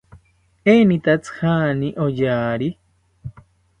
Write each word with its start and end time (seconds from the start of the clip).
¿Enitatzi 0.73 1.29
jaani 1.37 1.89
oyari? 2.05 2.67